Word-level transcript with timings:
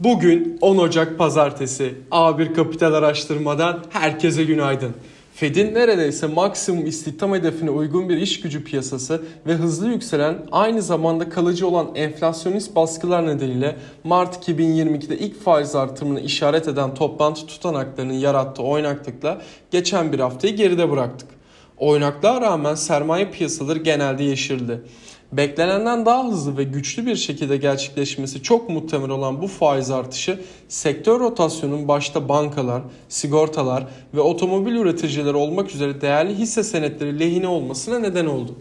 Bugün 0.00 0.58
10 0.60 0.78
Ocak 0.78 1.18
Pazartesi. 1.18 1.94
A1 2.10 2.54
Kapital 2.54 2.92
Araştırma'dan 2.94 3.84
herkese 3.90 4.44
günaydın. 4.44 4.94
Fed'in 5.34 5.74
neredeyse 5.74 6.26
maksimum 6.26 6.86
istihdam 6.86 7.34
hedefine 7.34 7.70
uygun 7.70 8.08
bir 8.08 8.16
iş 8.16 8.40
gücü 8.40 8.64
piyasası 8.64 9.22
ve 9.46 9.52
hızlı 9.52 9.88
yükselen 9.88 10.38
aynı 10.52 10.82
zamanda 10.82 11.28
kalıcı 11.28 11.68
olan 11.68 11.94
enflasyonist 11.94 12.76
baskılar 12.76 13.26
nedeniyle 13.26 13.76
Mart 14.04 14.48
2022'de 14.48 15.18
ilk 15.18 15.42
faiz 15.42 15.74
artırımını 15.74 16.20
işaret 16.20 16.68
eden 16.68 16.94
toplantı 16.94 17.46
tutanaklarının 17.46 18.12
yarattığı 18.12 18.62
oynaklıkla 18.62 19.40
geçen 19.70 20.12
bir 20.12 20.20
haftayı 20.20 20.56
geride 20.56 20.90
bıraktık. 20.90 21.28
Oynaklığa 21.78 22.40
rağmen 22.40 22.74
sermaye 22.74 23.30
piyasaları 23.30 23.78
genelde 23.78 24.24
yeşildi. 24.24 24.82
Beklenenden 25.32 26.06
daha 26.06 26.28
hızlı 26.28 26.58
ve 26.58 26.64
güçlü 26.64 27.06
bir 27.06 27.16
şekilde 27.16 27.56
gerçekleşmesi 27.56 28.42
çok 28.42 28.68
muhtemel 28.68 29.10
olan 29.10 29.42
bu 29.42 29.46
faiz 29.46 29.90
artışı 29.90 30.40
sektör 30.68 31.20
rotasyonun 31.20 31.88
başta 31.88 32.28
bankalar, 32.28 32.82
sigortalar 33.08 33.86
ve 34.14 34.20
otomobil 34.20 34.76
üreticileri 34.76 35.36
olmak 35.36 35.74
üzere 35.74 36.00
değerli 36.00 36.34
hisse 36.34 36.62
senetleri 36.62 37.20
lehine 37.20 37.48
olmasına 37.48 37.98
neden 37.98 38.26
oldu. 38.26 38.54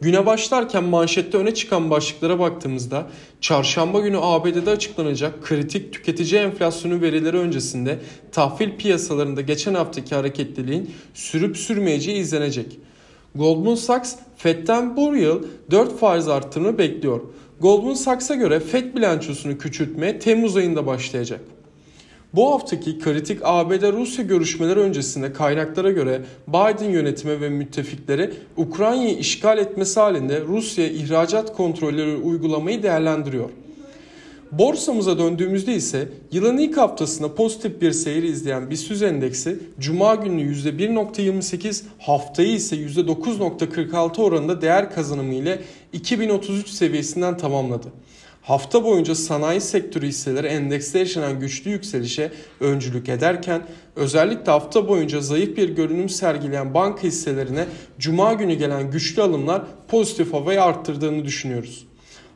Güne 0.00 0.26
başlarken 0.26 0.84
manşette 0.84 1.38
öne 1.38 1.54
çıkan 1.54 1.90
başlıklara 1.90 2.38
baktığımızda 2.38 3.06
çarşamba 3.40 4.00
günü 4.00 4.18
ABD'de 4.20 4.70
açıklanacak 4.70 5.42
kritik 5.42 5.92
tüketici 5.92 6.40
enflasyonu 6.40 7.00
verileri 7.00 7.36
öncesinde 7.36 7.98
tahvil 8.32 8.76
piyasalarında 8.76 9.40
geçen 9.40 9.74
haftaki 9.74 10.14
hareketliliğin 10.14 10.90
sürüp 11.14 11.56
sürmeyeceği 11.56 12.18
izlenecek. 12.18 12.78
Goldman 13.34 13.74
Sachs 13.74 14.16
Fed'den 14.36 14.96
bu 14.96 15.16
yıl 15.16 15.42
4 15.70 15.98
faiz 15.98 16.28
arttırımını 16.28 16.78
bekliyor. 16.78 17.20
Goldman 17.60 17.94
Sachs'a 17.94 18.34
göre 18.34 18.60
Fed 18.60 18.94
bilançosunu 18.94 19.58
küçültmeye 19.58 20.18
Temmuz 20.18 20.56
ayında 20.56 20.86
başlayacak. 20.86 21.40
Bu 22.34 22.50
haftaki 22.50 22.98
kritik 22.98 23.38
ABD-Rusya 23.42 24.24
görüşmeleri 24.24 24.80
öncesinde 24.80 25.32
kaynaklara 25.32 25.90
göre 25.90 26.22
Biden 26.48 26.90
yönetimi 26.90 27.40
ve 27.40 27.48
müttefikleri 27.48 28.30
Ukrayna'yı 28.56 29.18
işgal 29.18 29.58
etmesi 29.58 30.00
halinde 30.00 30.40
Rusya'ya 30.40 30.90
ihracat 30.90 31.56
kontrolleri 31.56 32.16
uygulamayı 32.16 32.82
değerlendiriyor. 32.82 33.50
Borsamıza 34.52 35.18
döndüğümüzde 35.18 35.74
ise 35.74 36.08
yılın 36.32 36.58
ilk 36.58 36.76
haftasında 36.76 37.34
pozitif 37.34 37.80
bir 37.80 37.92
seyir 37.92 38.22
izleyen 38.22 38.70
BIST 38.70 39.02
endeksi 39.02 39.58
Cuma 39.80 40.14
günü 40.14 40.42
%1.28 40.42 41.82
haftayı 41.98 42.52
ise 42.52 42.76
%9.46 42.76 44.22
oranında 44.22 44.60
değer 44.60 44.90
kazanımı 44.90 45.34
ile 45.34 45.62
2033 45.92 46.68
seviyesinden 46.68 47.36
tamamladı. 47.36 47.88
Hafta 48.42 48.84
boyunca 48.84 49.14
sanayi 49.14 49.60
sektörü 49.60 50.06
hisseleri 50.06 50.46
endekste 50.46 50.98
yaşanan 50.98 51.40
güçlü 51.40 51.70
yükselişe 51.70 52.32
öncülük 52.60 53.08
ederken 53.08 53.62
özellikle 53.96 54.52
hafta 54.52 54.88
boyunca 54.88 55.20
zayıf 55.20 55.56
bir 55.56 55.68
görünüm 55.68 56.08
sergileyen 56.08 56.74
banka 56.74 57.02
hisselerine 57.02 57.66
cuma 57.98 58.32
günü 58.32 58.54
gelen 58.54 58.90
güçlü 58.90 59.22
alımlar 59.22 59.62
pozitif 59.88 60.32
havayı 60.32 60.62
arttırdığını 60.62 61.24
düşünüyoruz. 61.24 61.89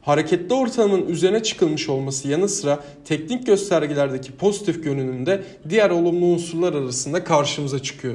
Hareketli 0.04 0.54
ortamın 0.54 1.06
üzerine 1.06 1.42
çıkılmış 1.42 1.88
olması 1.88 2.28
yanı 2.28 2.48
sıra 2.48 2.84
teknik 3.04 3.46
göstergelerdeki 3.46 4.32
pozitif 4.32 4.84
görünümde 4.84 5.42
diğer 5.68 5.90
olumlu 5.90 6.26
unsurlar 6.26 6.72
arasında 6.72 7.24
karşımıza 7.24 7.78
çıkıyor. 7.78 8.14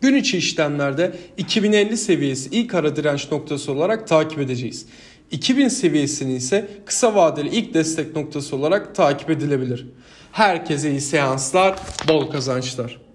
Gün 0.00 0.14
içi 0.14 0.38
işlemlerde 0.38 1.12
2050 1.36 1.96
seviyesi 1.96 2.50
ilk 2.50 2.74
ara 2.74 2.96
direnç 2.96 3.32
noktası 3.32 3.72
olarak 3.72 4.08
takip 4.08 4.38
edeceğiz. 4.38 4.86
2000 5.30 5.68
seviyesini 5.68 6.34
ise 6.34 6.68
kısa 6.86 7.14
vadeli 7.14 7.48
ilk 7.48 7.74
destek 7.74 8.16
noktası 8.16 8.56
olarak 8.56 8.94
takip 8.94 9.30
edilebilir. 9.30 9.86
Herkese 10.32 10.90
iyi 10.90 11.00
seanslar, 11.00 11.78
bol 12.08 12.30
kazançlar. 12.30 13.11